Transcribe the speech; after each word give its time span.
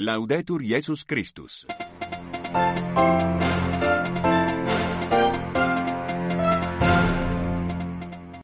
Laudetur 0.00 0.62
Jesus 0.62 1.02
Christus. 1.02 1.66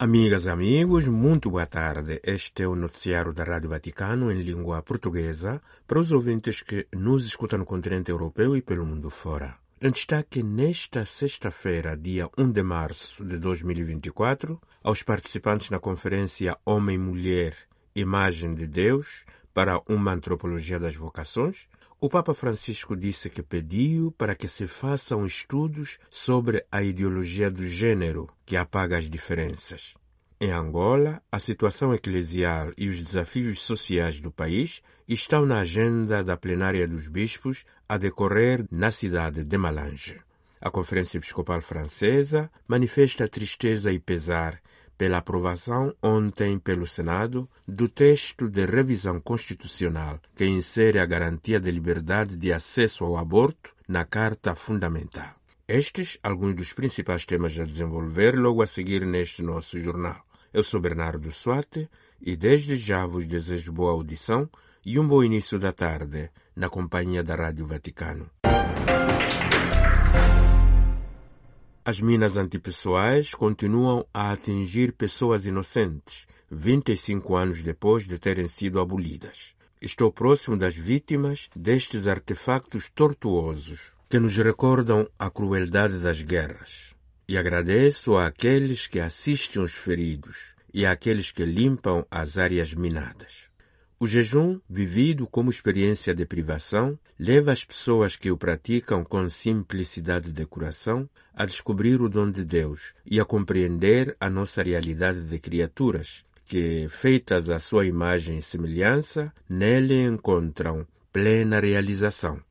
Amigas 0.00 0.46
e 0.46 0.50
amigos, 0.50 1.06
muito 1.06 1.52
boa 1.52 1.64
tarde. 1.64 2.20
Este 2.24 2.64
é 2.64 2.66
o 2.66 2.74
noticiário 2.74 3.32
da 3.32 3.44
Rádio 3.44 3.70
Vaticano 3.70 4.32
em 4.32 4.42
língua 4.42 4.82
portuguesa 4.82 5.62
para 5.86 6.00
os 6.00 6.10
ouvintes 6.10 6.60
que 6.60 6.88
nos 6.92 7.24
escutam 7.24 7.60
no 7.60 7.64
continente 7.64 8.10
europeu 8.10 8.56
e 8.56 8.60
pelo 8.60 8.84
mundo 8.84 9.08
fora. 9.08 9.56
Em 9.80 9.92
destaque 9.92 10.42
nesta 10.42 11.06
sexta-feira, 11.06 11.96
dia 11.96 12.28
1 12.36 12.50
de 12.50 12.64
março 12.64 13.24
de 13.24 13.38
2024, 13.38 14.60
aos 14.82 15.04
participantes 15.04 15.70
na 15.70 15.78
conferência 15.78 16.58
Homem-Mulher, 16.66 17.54
Imagem 17.94 18.56
de 18.56 18.66
Deus, 18.66 19.24
para 19.54 19.80
uma 19.88 20.12
antropologia 20.12 20.78
das 20.80 20.96
vocações, 20.96 21.68
o 22.00 22.10
Papa 22.10 22.34
Francisco 22.34 22.94
disse 22.96 23.30
que 23.30 23.42
pediu 23.42 24.12
para 24.12 24.34
que 24.34 24.48
se 24.48 24.66
façam 24.66 25.24
estudos 25.24 25.98
sobre 26.10 26.66
a 26.70 26.82
ideologia 26.82 27.50
do 27.50 27.64
gênero 27.66 28.26
que 28.44 28.56
apaga 28.56 28.98
as 28.98 29.08
diferenças. 29.08 29.94
Em 30.40 30.50
Angola, 30.50 31.22
a 31.30 31.38
situação 31.38 31.94
eclesial 31.94 32.72
e 32.76 32.88
os 32.88 33.00
desafios 33.00 33.62
sociais 33.62 34.20
do 34.20 34.30
país 34.30 34.82
estão 35.08 35.46
na 35.46 35.60
agenda 35.60 36.22
da 36.22 36.36
plenária 36.36 36.86
dos 36.86 37.08
bispos 37.08 37.64
a 37.88 37.96
decorrer 37.96 38.66
na 38.70 38.90
cidade 38.90 39.44
de 39.44 39.56
Malange. 39.56 40.20
A 40.60 40.70
Conferência 40.70 41.18
Episcopal 41.18 41.60
Francesa 41.60 42.50
manifesta 42.66 43.28
tristeza 43.28 43.92
e 43.92 44.00
pesar 44.00 44.60
pela 44.96 45.18
aprovação 45.18 45.94
ontem 46.02 46.58
pelo 46.58 46.86
Senado 46.86 47.48
do 47.66 47.88
texto 47.88 48.48
de 48.48 48.64
revisão 48.64 49.20
constitucional 49.20 50.20
que 50.34 50.44
insere 50.46 50.98
a 50.98 51.06
garantia 51.06 51.58
de 51.60 51.70
liberdade 51.70 52.36
de 52.36 52.52
acesso 52.52 53.04
ao 53.04 53.16
aborto 53.16 53.74
na 53.88 54.04
Carta 54.04 54.54
Fundamental. 54.54 55.34
Estes 55.66 56.18
alguns 56.22 56.54
dos 56.54 56.72
principais 56.72 57.24
temas 57.24 57.58
a 57.58 57.64
desenvolver 57.64 58.36
logo 58.36 58.62
a 58.62 58.66
seguir 58.66 59.06
neste 59.06 59.42
nosso 59.42 59.78
jornal. 59.80 60.24
Eu 60.52 60.62
sou 60.62 60.80
Bernardo 60.80 61.32
Suate 61.32 61.88
e 62.20 62.36
desde 62.36 62.76
já 62.76 63.06
vos 63.06 63.26
desejo 63.26 63.72
boa 63.72 63.92
audição 63.92 64.48
e 64.84 64.98
um 64.98 65.08
bom 65.08 65.24
início 65.24 65.58
da 65.58 65.72
tarde 65.72 66.30
na 66.54 66.68
companhia 66.68 67.22
da 67.22 67.34
Rádio 67.34 67.66
Vaticano. 67.66 68.30
As 71.86 72.00
minas 72.00 72.38
antipessoais 72.38 73.34
continuam 73.34 74.06
a 74.14 74.32
atingir 74.32 74.92
pessoas 74.92 75.44
inocentes, 75.44 76.26
25 76.50 77.36
anos 77.36 77.60
depois 77.60 78.06
de 78.06 78.18
terem 78.18 78.48
sido 78.48 78.80
abolidas. 78.80 79.54
Estou 79.82 80.10
próximo 80.10 80.56
das 80.56 80.74
vítimas 80.74 81.50
destes 81.54 82.08
artefactos 82.08 82.88
tortuosos 82.88 83.92
que 84.08 84.18
nos 84.18 84.34
recordam 84.34 85.06
a 85.18 85.28
crueldade 85.28 85.98
das 85.98 86.22
guerras. 86.22 86.94
E 87.28 87.36
agradeço 87.36 88.16
àqueles 88.16 88.86
que 88.86 88.98
assistem 88.98 89.62
os 89.62 89.72
feridos 89.72 90.54
e 90.72 90.86
àqueles 90.86 91.30
que 91.30 91.44
limpam 91.44 92.06
as 92.10 92.38
áreas 92.38 92.72
minadas. 92.72 93.43
O 94.04 94.06
jejum, 94.06 94.60
vivido 94.68 95.26
como 95.26 95.48
experiência 95.48 96.14
de 96.14 96.26
privação, 96.26 96.98
leva 97.18 97.52
as 97.52 97.64
pessoas 97.64 98.16
que 98.16 98.30
o 98.30 98.36
praticam 98.36 99.02
com 99.02 99.30
simplicidade 99.30 100.30
de 100.30 100.44
coração 100.44 101.08
a 101.32 101.46
descobrir 101.46 102.02
o 102.02 102.08
dom 102.10 102.30
de 102.30 102.44
Deus 102.44 102.92
e 103.06 103.18
a 103.18 103.24
compreender 103.24 104.14
a 104.20 104.28
nossa 104.28 104.62
realidade 104.62 105.22
de 105.22 105.38
criaturas, 105.38 106.22
que, 106.44 106.86
feitas 106.90 107.48
à 107.48 107.58
sua 107.58 107.86
imagem 107.86 108.36
e 108.36 108.42
semelhança, 108.42 109.32
nele 109.48 110.06
encontram 110.06 110.86
plena 111.10 111.58
realização. 111.58 112.42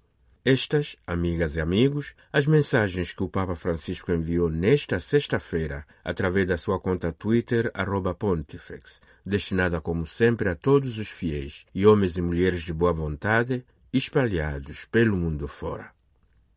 Estas, 0.46 0.98
amigas 1.08 1.56
e 1.56 1.62
amigos, 1.62 2.14
as 2.32 2.46
mensagens 2.46 3.14
que 3.14 3.24
o 3.24 3.30
Papa 3.30 3.56
Francisco 3.56 4.12
enviou 4.12 4.50
nesta 4.50 5.00
sexta-feira 5.00 5.86
através 6.04 6.46
da 6.46 6.58
sua 6.58 6.78
conta 6.82 7.14
Twitter 7.14 7.72
Pontifex, 8.20 9.00
destinada 9.26 9.80
como 9.80 10.06
sempre 10.06 10.50
a 10.50 10.56
todos 10.56 10.98
os 10.98 11.08
fiéis 11.08 11.66
e 11.74 11.88
homens 11.88 12.18
e 12.18 12.22
mulheres 12.22 12.62
de 12.62 12.74
boa 12.74 12.92
vontade 12.92 13.66
espalhados 13.94 14.84
pelo 14.84 15.16
mundo 15.16 15.48
fora. 15.48 15.92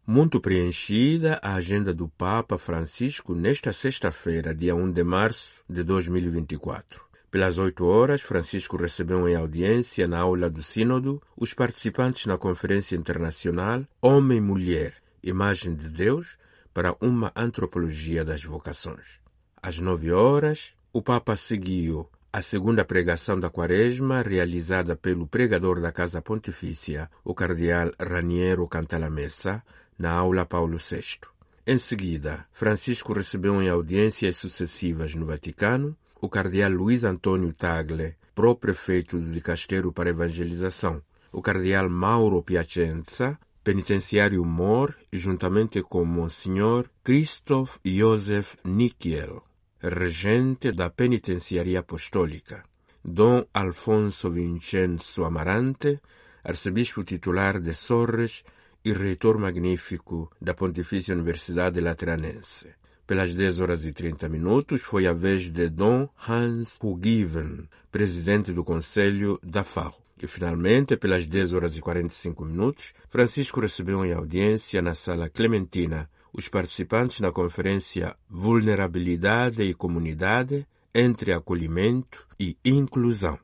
Muito 0.05 0.41
preenchida 0.41 1.39
a 1.41 1.55
agenda 1.55 1.95
do 1.95 2.09
Papa 2.09 2.59
Francisco 2.59 3.37
nesta 3.37 3.73
sexta-feira, 3.73 4.53
dia 4.53 4.75
1 4.75 4.91
de 4.91 5.05
março 5.05 5.63
de 5.71 5.85
2024. 5.85 7.06
Pelas 7.37 7.59
oito 7.59 7.85
horas, 7.85 8.23
Francisco 8.23 8.79
recebeu 8.79 9.29
em 9.29 9.37
audiência 9.37 10.09
na 10.09 10.21
aula 10.21 10.49
do 10.49 10.63
Sínodo 10.63 11.21
os 11.37 11.53
participantes 11.53 12.25
na 12.25 12.39
Conferência 12.39 12.97
Internacional 12.97 13.85
Homem-Mulher, 14.01 14.95
Imagem 15.23 15.75
de 15.75 15.91
Deus 15.91 16.39
para 16.73 16.97
uma 16.99 17.31
Antropologia 17.37 18.25
das 18.25 18.43
Vocações. 18.43 19.21
Às 19.63 19.79
nove 19.79 20.11
horas, 20.11 20.73
o 20.95 21.03
Papa 21.03 21.37
seguiu 21.37 22.09
a 22.33 22.41
segunda 22.41 22.87
pregação 22.87 23.39
da 23.39 23.51
Quaresma, 23.51 24.23
realizada 24.23 24.97
pelo 24.97 25.27
pregador 25.27 25.79
da 25.79 25.93
Casa 25.93 26.23
Pontifícia, 26.23 27.11
o 27.23 27.35
cardeal 27.35 27.91
Raniero 28.01 28.67
Cantalamessa, 28.67 29.63
na 29.99 30.11
aula 30.11 30.47
Paulo 30.47 30.79
VI. 30.79 31.19
Em 31.67 31.77
seguida, 31.77 32.47
Francisco 32.55 33.13
recebeu 33.13 33.61
em 33.61 33.69
audiências 33.69 34.37
sucessivas 34.39 35.15
no 35.15 35.27
Vaticano 35.27 35.95
o 36.27 36.29
cardeal 36.29 36.73
Luiz 36.73 37.05
Antônio 37.05 37.53
Tagle, 37.53 38.17
pró-prefeito 38.35 39.17
do 39.17 39.31
Dicasteiro 39.31 39.93
para 39.93 40.11
Evangelização, 40.11 41.01
o 41.31 41.41
cardeal 41.41 41.89
Mauro 41.89 42.43
Piacenza, 42.43 43.39
penitenciário 43.63 44.45
Mor, 44.45 44.93
juntamente 45.13 45.81
com 45.85 46.05
Monsenhor 46.05 46.91
Christoph 47.05 47.77
Josef 47.85 48.59
Nikiel, 48.65 49.45
regente 49.81 50.73
da 50.73 50.91
Penitenciaria 50.91 51.79
Apostólica, 51.79 52.65
Dom 53.05 53.45
Alfonso 53.55 54.29
Vincenzo 54.29 55.23
Amarante, 55.23 56.01
arcebispo 56.43 57.05
titular 57.05 57.61
de 57.61 57.73
Sorres 57.73 58.43
e 58.85 58.93
reitor 58.93 59.39
magnífico 59.39 60.29
da 60.41 60.55
Pontifícia 60.55 61.15
Universidade 61.15 61.81
Lateranense. 61.81 62.75
Pelas 63.07 63.33
10 63.33 63.61
horas 63.61 63.87
e 63.87 63.93
30 63.93 64.29
minutos 64.29 64.83
foi 64.83 65.07
a 65.07 65.13
vez 65.13 65.45
de 65.45 65.69
Dom 65.69 66.09
Hans 66.29 66.77
Hugiven, 66.83 67.69
presidente 67.93 68.53
do 68.53 68.65
Conselho 68.65 69.39
da 69.45 69.63
FAO. 69.63 69.95
E 70.21 70.27
finalmente, 70.27 70.97
pelas 70.97 71.25
10 71.25 71.53
horas 71.53 71.77
e 71.77 71.81
45 71.81 72.45
minutos, 72.45 72.93
Francisco 73.09 73.61
recebeu 73.61 74.05
em 74.05 74.13
audiência 74.13 74.83
na 74.83 74.93
Sala 74.93 75.29
Clementina 75.29 76.11
os 76.33 76.49
participantes 76.49 77.21
na 77.21 77.31
conferência 77.31 78.17
Vulnerabilidade 78.29 79.63
e 79.63 79.73
Comunidade 79.73 80.67
entre 80.93 81.33
Acolhimento 81.33 82.27
e 82.41 82.57
Inclusão. 82.65 83.39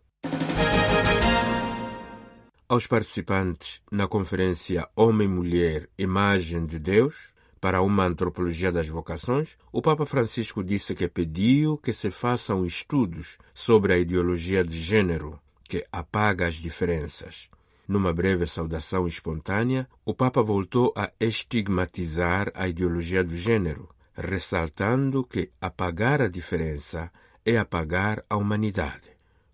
Aos 2.69 2.87
participantes 2.89 3.81
na 3.93 4.09
conferência 4.09 4.89
Homem-Mulher 4.97 5.89
Imagem 5.97 6.67
de 6.67 6.81
Deus, 6.81 7.32
para 7.63 7.81
uma 7.81 8.05
antropologia 8.05 8.73
das 8.73 8.89
vocações, 8.89 9.57
o 9.71 9.81
Papa 9.81 10.05
Francisco 10.05 10.65
disse 10.65 10.97
que 10.97 11.07
pediu 11.07 11.79
que 11.79 11.93
se 11.93 12.11
façam 12.11 12.67
estudos 12.67 13.39
sobre 13.55 13.93
a 13.93 13.99
ideologia 13.99 14.65
de 14.65 14.77
gênero, 14.77 15.39
que 15.63 15.87
apaga 15.93 16.49
as 16.49 16.57
diferenças. 16.57 17.49
Numa 17.87 18.13
breve 18.13 18.49
saudação 18.49 19.07
espontânea, 19.07 19.89
o 20.05 20.13
Papa 20.13 20.43
voltou 20.43 20.93
a 20.97 21.09
estigmatizar 21.21 22.51
a 22.53 22.67
ideologia 22.67 23.23
do 23.23 23.37
gênero, 23.37 23.89
ressaltando 24.13 25.23
que 25.23 25.49
apagar 25.61 26.21
a 26.21 26.27
diferença 26.27 27.13
é 27.47 27.57
apagar 27.57 28.25
a 28.29 28.37
humanidade. 28.37 29.09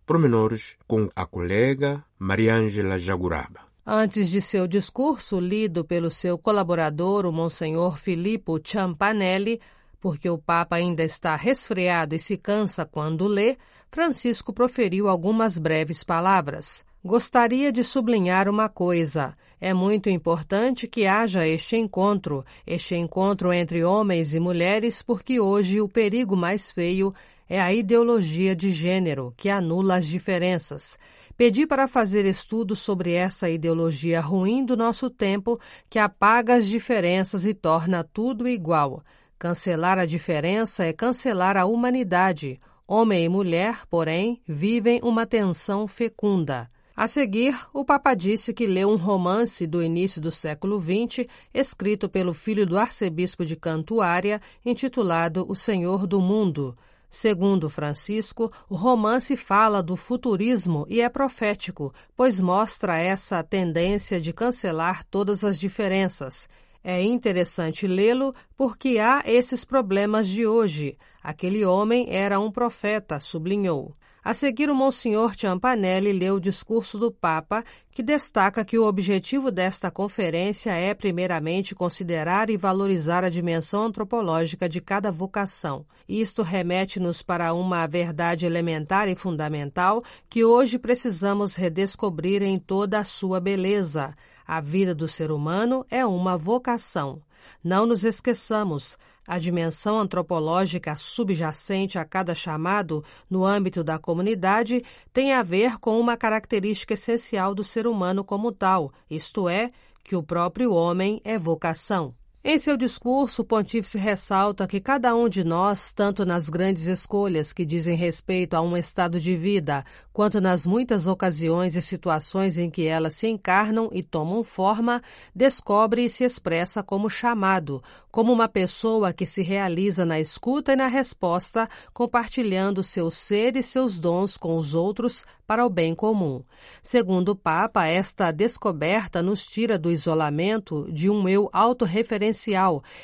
Promenores 0.07 0.77
com 0.87 1.11
a 1.15 1.27
colega 1.27 2.03
Mariângela 2.19 2.99
Jaguraba. 2.99 3.68
Antes 3.91 4.29
de 4.29 4.43
seu 4.43 4.69
discurso, 4.69 5.41
lido 5.41 5.83
pelo 5.83 6.11
seu 6.11 6.37
colaborador, 6.37 7.25
o 7.25 7.33
Monsenhor 7.33 7.97
Filippo 7.97 8.61
Ciampanelli, 8.63 9.63
porque 9.99 10.29
o 10.29 10.37
Papa 10.37 10.77
ainda 10.77 11.03
está 11.03 11.35
resfriado 11.35 12.15
e 12.15 12.21
se 12.21 12.37
cansa 12.37 12.85
quando 12.85 13.27
lê, 13.27 13.57
Francisco 13.89 14.53
proferiu 14.53 15.09
algumas 15.09 15.57
breves 15.57 16.05
palavras. 16.05 16.85
Gostaria 17.03 17.73
de 17.73 17.83
sublinhar 17.83 18.47
uma 18.47 18.69
coisa. 18.69 19.35
É 19.59 19.73
muito 19.73 20.11
importante 20.11 20.87
que 20.87 21.07
haja 21.07 21.49
este 21.49 21.77
encontro, 21.77 22.45
este 22.67 22.95
encontro 22.95 23.55
entre 23.55 23.83
homens 23.85 24.35
e 24.35 24.39
mulheres, 24.39 25.01
porque 25.01 25.41
hoje 25.41 25.81
o 25.81 25.89
perigo 25.89 26.37
mais 26.37 26.71
feio 26.71 27.15
é 27.49 27.59
a 27.59 27.73
ideologia 27.73 28.55
de 28.55 28.71
gênero, 28.71 29.33
que 29.35 29.49
anula 29.49 29.97
as 29.97 30.07
diferenças. 30.07 30.99
Pedi 31.39 31.69
para 31.69 31.87
fazer 31.87 32.25
estudos 32.25 32.81
sobre 32.81 33.13
essa 33.13 33.49
ideologia 33.49 34.21
ruim 34.21 34.65
do 34.65 34.77
nosso 34.77 35.09
tempo, 35.09 35.61
que 35.89 35.97
apaga 35.97 36.57
as 36.57 36.67
diferenças 36.67 37.47
e 37.47 37.55
torna 37.55 38.03
tudo 38.03 38.49
igual. 38.49 39.05
Cancelar 39.39 39.99
a 39.99 40.05
diferença 40.05 40.85
é 40.85 40.93
cancelar 40.93 41.57
a 41.57 41.65
humanidade. 41.65 42.59
Homem 42.89 43.25
e 43.25 43.29
mulher, 43.29 43.87
porém, 43.89 44.43
vivem 44.49 44.99
uma 45.01 45.25
tensão 45.25 45.87
fecunda. 45.87 46.67
A 46.97 47.07
seguir, 47.07 47.57
o 47.73 47.85
Papa 47.85 48.15
disse 48.15 48.53
que 48.53 48.67
leu 48.67 48.89
um 48.89 48.97
romance 48.97 49.65
do 49.65 49.81
início 49.81 50.21
do 50.21 50.33
século 50.33 50.81
XX, 50.81 51.25
escrito 51.55 52.09
pelo 52.09 52.35
filho 52.35 52.67
do 52.67 52.77
arcebispo 52.77 53.45
de 53.45 53.55
Cantuária, 53.55 54.41
intitulado 54.67 55.47
O 55.49 55.55
Senhor 55.55 56.05
do 56.05 56.21
Mundo. 56.21 56.75
Segundo 57.11 57.71
Francisco, 57.71 58.53
o 58.69 58.75
romance 58.75 59.35
fala 59.35 59.83
do 59.83 59.97
futurismo 59.97 60.85
e 60.89 61.01
é 61.01 61.09
profético, 61.09 61.93
pois 62.15 62.41
mostra 62.41 62.99
essa 62.99 63.43
tendência 63.43 64.21
de 64.21 64.33
cancelar 64.33 65.03
todas 65.05 65.43
as 65.43 65.59
diferenças. 65.59 66.49
É 66.85 67.03
interessante 67.03 67.87
lê-lo 67.87 68.35
porque 68.57 68.99
há 68.99 69.23
esses 69.27 69.65
problemas 69.65 70.29
de 70.29 70.47
hoje. 70.47 70.97
Aquele 71.23 71.65
homem 71.65 72.07
era 72.11 72.39
um 72.39 72.53
profeta, 72.53 73.19
sublinhou. 73.19 73.95
A 74.29 74.35
seguir, 74.35 74.69
o 74.69 74.75
Monsenhor 74.75 75.35
Ciampanelli 75.35 76.13
leu 76.13 76.35
o 76.35 76.41
discurso 76.41 76.99
do 76.99 77.11
Papa, 77.11 77.65
que 77.91 78.03
destaca 78.03 78.63
que 78.63 78.79
o 78.79 78.85
objetivo 78.85 79.51
desta 79.51 79.91
conferência 79.91 80.71
é, 80.71 80.93
primeiramente, 80.93 81.75
considerar 81.75 82.51
e 82.51 82.57
valorizar 82.59 83.25
a 83.25 83.31
dimensão 83.31 83.85
antropológica 83.85 84.69
de 84.69 84.83
cada 84.83 85.11
vocação. 85.11 85.87
Isto 86.07 86.43
remete-nos 86.43 87.23
para 87.23 87.55
uma 87.55 87.87
verdade 87.87 88.45
elementar 88.45 89.09
e 89.09 89.15
fundamental 89.15 90.05
que 90.29 90.45
hoje 90.45 90.79
precisamos 90.79 91.55
redescobrir 91.55 92.43
em 92.43 92.59
toda 92.59 92.99
a 92.99 93.05
sua 93.05 93.41
beleza. 93.41 94.13
A 94.49 94.63
vida 94.63 94.95
do 94.95 95.07
ser 95.07 95.31
humano 95.31 95.85
é 95.91 96.07
uma 96.07 96.35
vocação. 96.35 97.21
Não 97.63 97.85
nos 97.85 98.03
esqueçamos, 98.03 98.97
a 99.27 99.39
dimensão 99.39 100.01
antropológica 100.01 100.97
subjacente 100.97 101.99
a 101.99 102.05
cada 102.07 102.35
chamado 102.35 103.05
no 103.29 103.45
âmbito 103.45 103.85
da 103.85 103.99
comunidade 103.99 104.83
tem 105.13 105.35
a 105.35 105.43
ver 105.43 105.79
com 105.79 106.01
uma 106.01 106.17
característica 106.17 106.95
essencial 106.95 107.55
do 107.55 107.63
ser 107.63 107.87
humano 107.87 108.25
como 108.25 108.51
tal, 108.51 108.91
isto 109.11 109.51
é, 109.51 109.71
que 110.03 110.17
o 110.17 110.23
próprio 110.23 110.73
homem 110.73 111.21
é 111.25 111.37
vocação. 111.37 112.15
Em 112.45 112.57
seu 112.57 112.77
discurso, 112.77 113.43
o 113.43 113.45
pontífice 113.45 113.99
ressalta 113.99 114.65
que 114.69 114.81
cada 114.81 115.13
um 115.15 115.29
de 115.29 115.43
nós, 115.43 115.93
tanto 115.93 116.25
nas 116.25 116.49
grandes 116.49 116.87
escolhas 116.87 117.53
que 117.53 117.65
dizem 117.65 117.97
respeito 117.97 118.55
a 118.55 118.63
um 118.63 118.77
estado 118.77 119.19
de 119.19 119.35
vida, 119.35 119.85
quanto 120.13 120.41
nas 120.41 120.65
muitas 120.65 121.09
ocasiões 121.09 121.75
e 121.75 121.83
situações 121.83 122.57
em 122.57 122.71
que 122.71 122.87
elas 122.87 123.17
se 123.17 123.27
encarnam 123.27 123.91
e 123.93 124.05
tomam 124.05 124.45
forma, 124.45 125.03
descobre 125.35 126.05
e 126.05 126.09
se 126.09 126.23
expressa 126.23 126.81
como 126.81 127.11
chamado, 127.11 127.83
como 128.09 128.33
uma 128.33 128.49
pessoa 128.49 129.13
que 129.13 129.27
se 129.27 129.43
realiza 129.43 130.05
na 130.05 130.21
escuta 130.21 130.73
e 130.75 130.77
na 130.77 130.87
resposta, 130.87 131.69
compartilhando 131.93 132.85
seu 132.85 133.11
ser 133.11 133.57
e 133.57 133.65
seus 133.65 133.99
dons 133.99 134.37
com 134.37 134.57
os 134.57 134.77
outros 134.77 135.25
para 135.45 135.65
o 135.65 135.71
bem 135.71 135.95
comum. 135.95 136.45
Segundo 136.83 137.31
o 137.31 137.37
Papa, 137.37 137.87
esta 137.87 138.31
descoberta 138.31 139.23
nos 139.23 139.43
tira 139.43 139.79
do 139.79 139.91
isolamento 139.91 140.87
de 140.93 141.09
um 141.09 141.27
eu 141.27 141.49
autorreferencial 141.53 142.28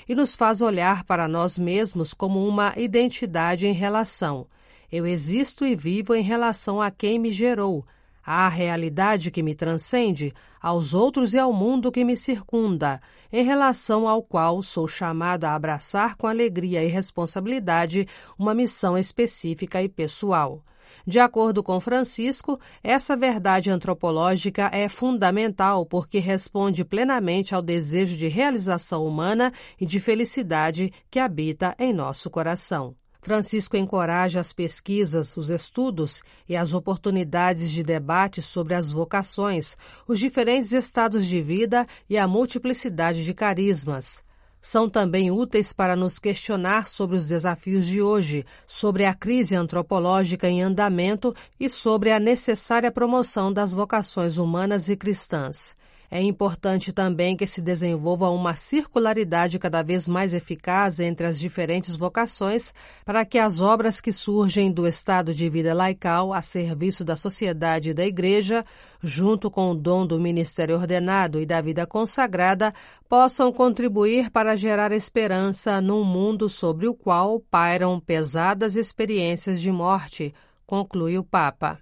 e 0.09 0.15
nos 0.15 0.35
faz 0.35 0.61
olhar 0.61 1.05
para 1.05 1.29
nós 1.29 1.59
mesmos 1.59 2.12
como 2.15 2.47
uma 2.47 2.75
identidade 2.76 3.67
em 3.67 3.73
relação. 3.73 4.47
Eu 4.91 5.06
existo 5.06 5.65
e 5.65 5.75
vivo 5.75 6.15
em 6.15 6.23
relação 6.23 6.81
a 6.81 6.91
quem 6.91 7.19
me 7.19 7.31
gerou, 7.31 7.85
à 8.25 8.49
realidade 8.49 9.31
que 9.31 9.43
me 9.43 9.55
transcende, 9.55 10.32
aos 10.61 10.94
outros 10.94 11.35
e 11.35 11.38
ao 11.38 11.53
mundo 11.53 11.93
que 11.93 12.05
me 12.05 12.17
circunda, 12.17 12.99
em 13.32 13.44
relação 13.44 14.09
ao 14.09 14.23
qual 14.23 14.62
sou 14.62 14.88
chamado 14.88 15.44
a 15.44 15.55
abraçar 15.55 16.17
com 16.17 16.26
alegria 16.26 16.82
e 16.82 16.88
responsabilidade 16.88 18.09
uma 18.38 18.55
missão 18.55 18.97
específica 18.97 19.82
e 19.82 19.88
pessoal. 19.88 20.62
De 21.06 21.21
acordo 21.21 21.62
com 21.62 21.79
Francisco, 21.79 22.59
essa 22.83 23.15
verdade 23.15 23.71
antropológica 23.71 24.71
é 24.73 24.89
fundamental 24.89 25.85
porque 25.85 26.19
responde 26.19 26.83
plenamente 26.83 27.55
ao 27.55 27.61
desejo 27.61 28.17
de 28.17 28.27
realização 28.27 29.06
humana 29.06 29.53
e 29.79 29.85
de 29.85 30.01
felicidade 30.01 30.91
que 31.11 31.19
habita 31.19 31.75
em 31.79 31.93
nosso 31.93 32.31
coração. 32.31 32.97
Francisco 33.21 33.77
encoraja 33.77 34.41
as 34.41 34.53
pesquisas, 34.53 35.37
os 35.37 35.51
estudos 35.51 36.23
e 36.49 36.56
as 36.56 36.73
oportunidades 36.73 37.71
de 37.71 37.83
debate 37.83 38.41
sobre 38.41 38.75
as 38.75 38.91
vocações, 38.91 39.77
os 40.09 40.19
diferentes 40.19 40.73
estados 40.73 41.27
de 41.27 41.41
vida 41.41 41.87
e 42.09 42.17
a 42.17 42.27
multiplicidade 42.27 43.25
de 43.25 43.35
carismas 43.35 44.24
são 44.64 44.88
também 44.88 45.31
úteis 45.31 45.75
para 45.75 45.94
nos 45.94 46.19
questionar 46.19 46.88
sobre 46.88 47.19
os 47.19 47.28
desafios 47.28 47.84
de 47.84 48.00
hoje, 48.00 48.46
sobre 48.66 49.05
a 49.05 49.12
crise 49.12 49.55
antropológica 49.55 50.49
em 50.49 50.62
andamento 50.62 51.37
e 51.61 51.69
sobre 51.69 52.11
a 52.11 52.19
necessária 52.19 52.90
promoção 52.90 53.52
das 53.52 53.75
vocações 53.75 54.38
humanas 54.38 54.88
e 54.88 54.96
cristãs. 54.96 55.76
É 56.14 56.22
importante 56.22 56.93
também 56.93 57.37
que 57.37 57.44
se 57.44 57.61
desenvolva 57.61 58.31
uma 58.31 58.55
circularidade 58.55 59.58
cada 59.58 59.82
vez 59.82 60.06
mais 60.06 60.32
eficaz 60.32 61.00
entre 61.00 61.26
as 61.26 61.37
diferentes 61.40 61.96
vocações 61.96 62.72
para 63.05 63.25
que 63.25 63.37
as 63.37 63.61
obras 63.61 64.00
que 64.00 64.12
surgem 64.12 64.70
do 64.70 64.87
estado 64.87 65.34
de 65.34 65.49
vida 65.49 65.75
laical 65.75 66.32
a 66.32 66.40
serviço 66.40 67.05
da 67.05 67.16
sociedade 67.16 67.90
e 67.90 67.94
da 67.94 68.06
Igreja, 68.06 68.64
junto 69.02 69.50
com 69.50 69.72
o 69.72 69.75
dom 69.75 70.06
do 70.06 70.20
ministério 70.20 70.76
ordenado 70.76 71.40
e 71.40 71.44
da 71.44 71.61
vida 71.61 71.84
consagrada, 71.84 72.72
possam 73.08 73.52
contribuir 73.52 74.31
para 74.31 74.55
gerar 74.55 74.93
esperança 74.93 75.81
num 75.81 76.05
mundo 76.05 76.49
sobre 76.49 76.87
o 76.87 76.94
qual 76.94 77.40
pairam 77.40 77.99
pesadas 77.99 78.76
experiências 78.76 79.61
de 79.61 79.72
morte, 79.72 80.32
conclui 80.64 81.19
o 81.19 81.25
Papa. 81.25 81.81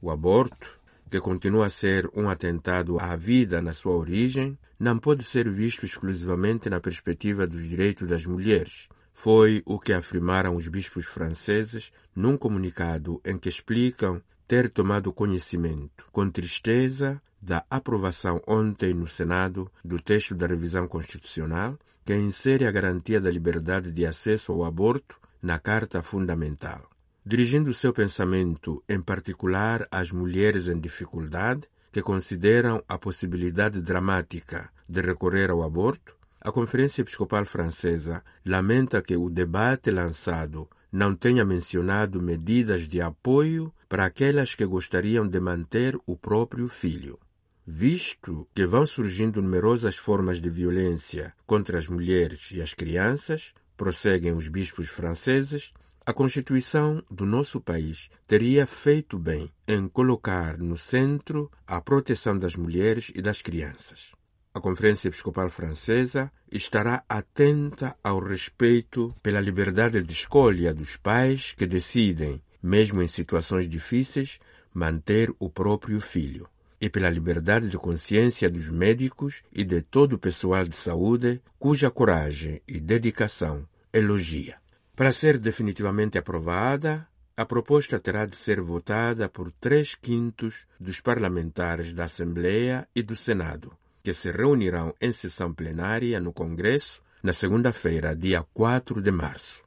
O 0.00 0.10
aborto 0.10 0.81
que 1.12 1.20
continua 1.20 1.66
a 1.66 1.68
ser 1.68 2.08
um 2.14 2.30
atentado 2.30 2.98
à 2.98 3.14
vida 3.16 3.60
na 3.60 3.74
sua 3.74 3.94
origem, 3.94 4.58
não 4.80 4.98
pode 4.98 5.22
ser 5.22 5.46
visto 5.52 5.84
exclusivamente 5.84 6.70
na 6.70 6.80
perspectiva 6.80 7.46
dos 7.46 7.68
direitos 7.68 8.08
das 8.08 8.24
mulheres. 8.24 8.88
Foi 9.12 9.62
o 9.66 9.78
que 9.78 9.92
afirmaram 9.92 10.56
os 10.56 10.68
bispos 10.68 11.04
franceses 11.04 11.92
num 12.16 12.38
comunicado 12.38 13.20
em 13.26 13.36
que 13.36 13.50
explicam 13.50 14.22
ter 14.48 14.70
tomado 14.70 15.12
conhecimento, 15.12 16.06
com 16.10 16.30
tristeza, 16.30 17.20
da 17.42 17.62
aprovação 17.68 18.40
ontem 18.48 18.94
no 18.94 19.06
Senado 19.06 19.70
do 19.84 20.00
texto 20.00 20.34
da 20.34 20.46
revisão 20.46 20.88
constitucional 20.88 21.78
que 22.06 22.16
insere 22.16 22.66
a 22.66 22.72
garantia 22.72 23.20
da 23.20 23.28
liberdade 23.28 23.92
de 23.92 24.06
acesso 24.06 24.50
ao 24.50 24.64
aborto 24.64 25.20
na 25.42 25.58
Carta 25.58 26.02
Fundamental 26.02 26.88
dirigindo 27.24 27.72
seu 27.72 27.92
pensamento 27.92 28.82
em 28.88 29.00
particular 29.00 29.86
às 29.90 30.10
mulheres 30.10 30.66
em 30.66 30.78
dificuldade 30.78 31.62
que 31.92 32.02
consideram 32.02 32.82
a 32.88 32.98
possibilidade 32.98 33.80
dramática 33.80 34.70
de 34.88 35.00
recorrer 35.00 35.50
ao 35.50 35.62
aborto, 35.62 36.16
a 36.40 36.50
Conferência 36.50 37.02
Episcopal 37.02 37.44
Francesa 37.44 38.24
lamenta 38.44 39.00
que 39.00 39.16
o 39.16 39.30
debate 39.30 39.90
lançado 39.90 40.68
não 40.90 41.14
tenha 41.14 41.44
mencionado 41.44 42.20
medidas 42.20 42.88
de 42.88 43.00
apoio 43.00 43.72
para 43.88 44.04
aquelas 44.04 44.54
que 44.54 44.66
gostariam 44.66 45.26
de 45.26 45.38
manter 45.38 45.96
o 46.04 46.16
próprio 46.16 46.68
filho. 46.68 47.18
Visto 47.64 48.48
que 48.54 48.66
vão 48.66 48.84
surgindo 48.84 49.40
numerosas 49.40 49.96
formas 49.96 50.40
de 50.40 50.50
violência 50.50 51.32
contra 51.46 51.78
as 51.78 51.86
mulheres 51.86 52.50
e 52.50 52.60
as 52.60 52.74
crianças, 52.74 53.54
prosseguem 53.76 54.32
os 54.32 54.48
bispos 54.48 54.88
franceses, 54.88 55.72
a 56.04 56.12
Constituição 56.12 57.02
do 57.10 57.24
nosso 57.24 57.60
país 57.60 58.10
teria 58.26 58.66
feito 58.66 59.18
bem 59.18 59.48
em 59.66 59.86
colocar 59.88 60.58
no 60.58 60.76
centro 60.76 61.50
a 61.66 61.80
proteção 61.80 62.36
das 62.36 62.56
mulheres 62.56 63.12
e 63.14 63.22
das 63.22 63.40
crianças. 63.40 64.10
A 64.52 64.60
Conferência 64.60 65.08
Episcopal 65.08 65.48
Francesa 65.48 66.30
estará 66.50 67.04
atenta 67.08 67.96
ao 68.02 68.18
respeito 68.18 69.14
pela 69.22 69.40
liberdade 69.40 70.02
de 70.02 70.12
escolha 70.12 70.74
dos 70.74 70.96
pais 70.96 71.54
que 71.56 71.66
decidem, 71.66 72.42
mesmo 72.62 73.00
em 73.00 73.08
situações 73.08 73.68
difíceis, 73.68 74.38
manter 74.74 75.32
o 75.38 75.48
próprio 75.48 76.00
filho, 76.00 76.48
e 76.80 76.90
pela 76.90 77.08
liberdade 77.08 77.70
de 77.70 77.78
consciência 77.78 78.50
dos 78.50 78.68
médicos 78.68 79.42
e 79.52 79.64
de 79.64 79.80
todo 79.80 80.14
o 80.14 80.18
pessoal 80.18 80.64
de 80.64 80.76
saúde 80.76 81.40
cuja 81.58 81.90
coragem 81.90 82.60
e 82.66 82.80
dedicação 82.80 83.66
elogia. 83.92 84.61
Para 84.94 85.10
ser 85.10 85.38
definitivamente 85.38 86.18
aprovada, 86.18 87.08
a 87.34 87.46
proposta 87.46 87.98
terá 87.98 88.26
de 88.26 88.36
ser 88.36 88.60
votada 88.60 89.26
por 89.26 89.50
três 89.50 89.94
quintos 89.94 90.66
dos 90.78 91.00
parlamentares 91.00 91.94
da 91.94 92.04
Assembleia 92.04 92.86
e 92.94 93.02
do 93.02 93.16
Senado, 93.16 93.72
que 94.02 94.12
se 94.12 94.30
reunirão 94.30 94.94
em 95.00 95.10
sessão 95.10 95.54
plenária 95.54 96.20
no 96.20 96.30
Congresso 96.30 97.02
na 97.22 97.32
segunda-feira, 97.32 98.14
dia 98.14 98.44
4 98.52 99.00
de 99.00 99.10
março. 99.10 99.64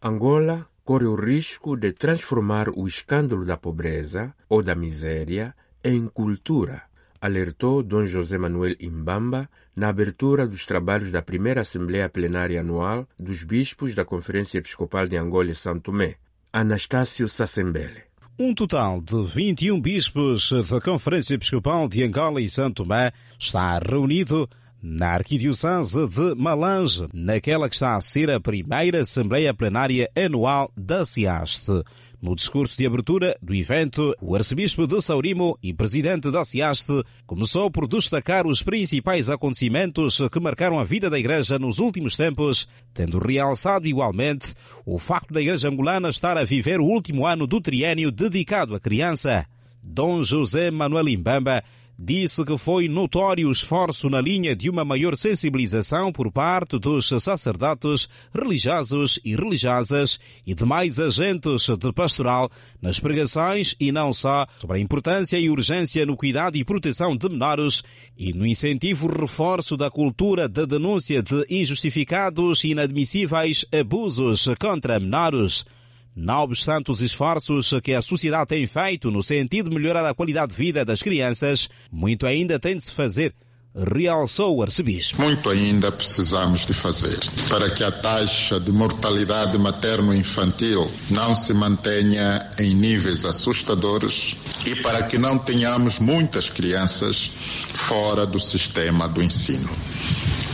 Angola 0.00 0.68
corre 0.84 1.06
o 1.06 1.16
risco 1.16 1.76
de 1.76 1.92
transformar 1.92 2.68
o 2.76 2.86
escândalo 2.86 3.44
da 3.44 3.56
pobreza 3.56 4.32
ou 4.48 4.62
da 4.62 4.76
miséria 4.76 5.54
em 5.82 6.06
cultura 6.06 6.89
alertou 7.20 7.82
Dom 7.82 8.06
José 8.06 8.38
Manuel 8.38 8.76
Imbamba 8.80 9.48
na 9.76 9.88
abertura 9.88 10.46
dos 10.46 10.64
trabalhos 10.64 11.10
da 11.10 11.22
primeira 11.22 11.60
Assembleia 11.60 12.08
Plenária 12.08 12.60
Anual 12.60 13.08
dos 13.18 13.44
Bispos 13.44 13.94
da 13.94 14.04
Conferência 14.04 14.58
Episcopal 14.58 15.06
de 15.06 15.16
Angola 15.16 15.50
e 15.50 15.54
São 15.54 15.78
Tomé. 15.78 16.16
Anastácio 16.52 17.28
Sassembele. 17.28 18.02
Um 18.38 18.54
total 18.54 19.00
de 19.02 19.22
21 19.22 19.80
bispos 19.80 20.50
da 20.68 20.80
Conferência 20.80 21.34
Episcopal 21.34 21.86
de 21.86 22.02
Angola 22.02 22.40
e 22.40 22.48
Santo 22.48 22.82
Tomé 22.82 23.12
está 23.38 23.78
reunido 23.78 24.48
na 24.82 25.08
Arquidiocese 25.10 26.08
de 26.08 26.34
Malange, 26.34 27.06
naquela 27.12 27.68
que 27.68 27.74
está 27.74 27.96
a 27.96 28.00
ser 28.00 28.30
a 28.30 28.40
primeira 28.40 29.02
Assembleia 29.02 29.52
Plenária 29.52 30.10
Anual 30.16 30.72
da 30.76 31.04
CIASTE. 31.04 31.82
No 32.22 32.36
discurso 32.36 32.76
de 32.76 32.84
abertura 32.84 33.34
do 33.40 33.54
evento, 33.54 34.14
o 34.20 34.36
arcebispo 34.36 34.86
de 34.86 35.00
Saurimo 35.00 35.58
e 35.62 35.72
presidente 35.72 36.30
da 36.30 36.44
CIASTE 36.44 37.02
começou 37.26 37.70
por 37.70 37.88
destacar 37.88 38.46
os 38.46 38.62
principais 38.62 39.30
acontecimentos 39.30 40.20
que 40.30 40.38
marcaram 40.38 40.78
a 40.78 40.84
vida 40.84 41.08
da 41.08 41.18
Igreja 41.18 41.58
nos 41.58 41.78
últimos 41.78 42.16
tempos, 42.16 42.68
tendo 42.92 43.18
realçado 43.18 43.86
igualmente 43.86 44.52
o 44.84 44.98
facto 44.98 45.32
da 45.32 45.40
Igreja 45.40 45.70
angolana 45.70 46.10
estar 46.10 46.36
a 46.36 46.44
viver 46.44 46.78
o 46.78 46.84
último 46.84 47.26
ano 47.26 47.46
do 47.46 47.58
triênio 47.58 48.12
dedicado 48.12 48.74
à 48.74 48.80
criança. 48.80 49.46
Dom 49.82 50.22
José 50.22 50.70
Manuel 50.70 51.08
Imbamba 51.08 51.64
disse 52.02 52.42
que 52.46 52.56
foi 52.56 52.88
notório 52.88 53.46
o 53.46 53.52
esforço 53.52 54.08
na 54.08 54.22
linha 54.22 54.56
de 54.56 54.70
uma 54.70 54.86
maior 54.86 55.14
sensibilização 55.18 56.10
por 56.10 56.32
parte 56.32 56.78
dos 56.78 57.08
sacerdotes, 57.22 58.08
religiosos 58.34 59.20
e 59.22 59.36
religiosas 59.36 60.18
e 60.46 60.54
demais 60.54 60.98
agentes 60.98 61.68
de 61.68 61.92
pastoral 61.92 62.50
nas 62.80 62.98
pregações 62.98 63.74
e 63.78 63.92
não 63.92 64.14
só 64.14 64.46
sobre 64.58 64.78
a 64.78 64.80
importância 64.80 65.38
e 65.38 65.50
urgência 65.50 66.06
no 66.06 66.16
cuidado 66.16 66.56
e 66.56 66.64
proteção 66.64 67.14
de 67.14 67.28
menores 67.28 67.82
e 68.16 68.32
no 68.32 68.46
incentivo 68.46 69.06
reforço 69.06 69.76
da 69.76 69.90
cultura 69.90 70.48
de 70.48 70.64
denúncia 70.64 71.22
de 71.22 71.44
injustificados 71.50 72.64
e 72.64 72.68
inadmissíveis 72.68 73.66
abusos 73.78 74.48
contra 74.58 74.98
menores. 74.98 75.66
Não 76.14 76.42
obstante 76.42 76.90
os 76.90 77.00
esforços 77.00 77.72
que 77.82 77.94
a 77.94 78.02
sociedade 78.02 78.48
tem 78.48 78.66
feito 78.66 79.10
no 79.10 79.22
sentido 79.22 79.70
de 79.70 79.76
melhorar 79.76 80.04
a 80.04 80.14
qualidade 80.14 80.52
de 80.52 80.58
vida 80.58 80.84
das 80.84 81.02
crianças, 81.02 81.68
muito 81.90 82.26
ainda 82.26 82.58
tem 82.58 82.76
de 82.76 82.84
se 82.84 82.92
fazer 82.92 83.34
realçou 83.74 84.56
o 84.56 84.62
arcebispo. 84.62 85.22
Muito 85.22 85.48
ainda 85.48 85.92
precisamos 85.92 86.66
de 86.66 86.74
fazer 86.74 87.18
para 87.48 87.70
que 87.70 87.84
a 87.84 87.92
taxa 87.92 88.58
de 88.58 88.72
mortalidade 88.72 89.56
materno-infantil 89.56 90.90
não 91.08 91.34
se 91.34 91.54
mantenha 91.54 92.50
em 92.58 92.74
níveis 92.74 93.24
assustadores 93.24 94.36
e 94.66 94.74
para 94.74 95.04
que 95.04 95.18
não 95.18 95.38
tenhamos 95.38 95.98
muitas 96.00 96.50
crianças 96.50 97.30
fora 97.72 98.26
do 98.26 98.40
sistema 98.40 99.08
do 99.08 99.22
ensino. 99.22 99.70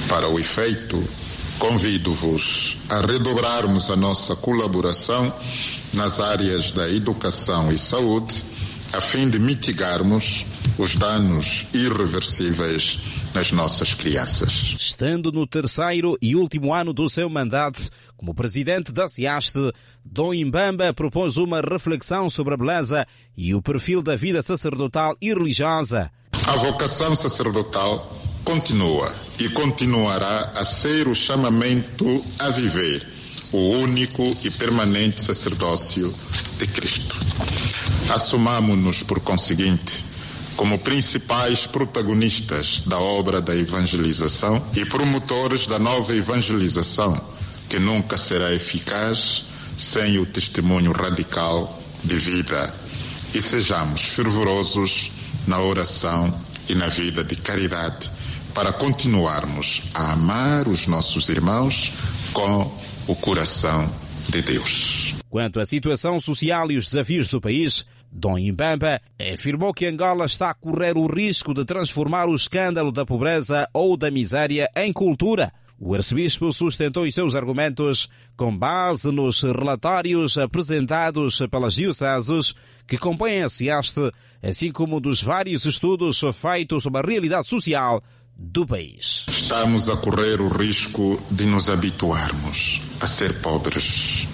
Para 0.09 0.29
o 0.29 0.39
efeito, 0.39 1.03
Convido-vos 1.59 2.79
a 2.89 3.01
redobrarmos 3.01 3.91
a 3.91 3.97
nossa 3.97 4.37
colaboração 4.37 5.33
nas 5.95 6.21
áreas 6.21 6.71
da 6.71 6.89
educação 6.89 7.73
e 7.73 7.79
saúde, 7.79 8.45
a 8.93 9.01
fim 9.01 9.29
de 9.29 9.39
mitigarmos 9.39 10.45
os 10.79 10.95
danos 10.95 11.67
irreversíveis 11.73 13.01
nas 13.35 13.53
nossas 13.53 13.95
crianças. 13.95 14.77
Estando 14.79 15.33
no 15.33 15.47
terceiro 15.47 16.17
e 16.21 16.37
último 16.37 16.75
ano 16.75 16.93
do 16.93 17.09
seu 17.09 17.29
mandato, 17.31 17.89
como 18.17 18.35
presidente 18.35 18.93
da 18.93 19.09
CIASTE, 19.09 19.73
Dom 20.05 20.35
Imbamba 20.35 20.93
propôs 20.93 21.39
uma 21.39 21.61
reflexão 21.61 22.29
sobre 22.29 22.55
a 22.55 22.57
beleza 22.57 23.07
e 23.37 23.55
o 23.55 23.63
perfil 23.63 24.03
da 24.03 24.15
vida 24.15 24.43
sacerdotal 24.43 25.15
e 25.21 25.33
religiosa. 25.33 26.11
A 26.47 26.57
vocação 26.57 27.17
sacerdotal 27.17 28.16
continua 28.47 29.13
e 29.41 29.49
continuará 29.49 30.53
a 30.55 30.65
ser 30.65 31.09
o 31.09 31.15
chamamento 31.17 32.25
a 32.39 32.49
viver 32.49 33.05
o 33.51 33.59
único 33.59 34.37
e 34.45 34.51
permanente 34.53 35.21
sacerdócio 35.21 36.15
de 36.57 36.67
Cristo. 36.69 37.17
Assumamos-nos, 38.09 39.03
por 39.03 39.19
conseguinte, 39.19 40.05
como 40.57 40.79
principais 40.79 41.67
protagonistas 41.67 42.83
da 42.87 43.01
obra 43.01 43.41
da 43.41 43.55
evangelização 43.55 44.65
e 44.75 44.85
promotores 44.85 45.67
da 45.67 45.81
nova 45.81 46.15
evangelização, 46.15 47.21
que 47.69 47.81
nunca 47.81 48.17
será 48.17 48.55
eficaz 48.55 49.45
sem 49.77 50.19
o 50.19 50.25
testemunho 50.25 50.93
radical 50.93 51.83
de 52.05 52.17
vida. 52.17 52.73
E 53.35 53.43
sejamos 53.43 54.03
fervorosos 54.03 55.11
na 55.49 55.59
oração 55.59 56.33
e 56.69 56.77
na 56.77 56.87
vida 56.87 57.25
de 57.25 57.35
caridade 57.35 58.11
para 58.57 58.73
continuarmos 58.73 59.83
a 59.93 60.15
amar 60.15 60.67
os 60.67 60.87
nossos 60.87 61.29
irmãos 61.29 61.93
com 62.33 62.75
o 63.07 63.15
coração 63.15 63.87
de 64.31 64.41
Deus. 64.41 65.15
Quanto 65.29 65.61
à 65.61 65.67
situação 65.67 66.19
social 66.19 66.73
e 66.73 66.79
os 66.79 66.89
desafios 66.89 67.29
do 67.29 67.39
país, 67.39 67.85
Dom 68.11 68.39
Imbamba 68.39 68.99
afirmou 69.35 69.75
que 69.75 69.85
Angola 69.85 70.25
está 70.25 70.49
a 70.49 70.55
correr 70.55 70.97
o 70.97 71.07
risco 71.07 71.53
de 71.53 71.67
transformar 71.67 72.31
o 72.31 72.35
escândalo 72.35 72.91
da 72.91 73.05
pobreza 73.05 73.69
ou 73.75 73.95
da 73.95 74.11
miséria 74.11 74.71
em 74.75 74.91
cultura. 74.91 75.53
O 75.79 75.95
arcebispo 75.95 76.51
sustentou 76.51 77.05
os 77.05 77.15
seus 77.15 77.35
argumentos 77.35 78.09
com 78.39 78.57
base 78.57 79.13
nos 79.13 79.43
relatórios 79.43 80.39
apresentados 80.39 81.43
pelas 81.51 81.75
dioceses 81.75 82.55
que 82.87 82.97
compõem 82.97 83.43
a 83.43 83.51
CIASTE, 83.51 84.11
assim 84.43 84.73
como 84.73 84.99
dos 84.99 85.21
vários 85.21 85.67
estudos 85.67 86.23
feitos 86.33 86.85
sobre 86.85 87.01
a 87.03 87.07
realidade 87.07 87.47
social 87.47 88.03
do 88.37 88.67
país. 88.67 89.25
Estamos 89.29 89.89
a 89.89 89.97
correr 89.97 90.41
o 90.41 90.49
risco 90.49 91.21
de 91.31 91.47
nos 91.47 91.69
habituarmos 91.69 92.83
a 93.01 93.07
ser 93.07 93.41
pobres 93.41 94.29